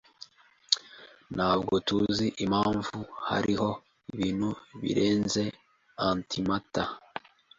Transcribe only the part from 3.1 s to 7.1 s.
hariho ibintu birenze antimatter.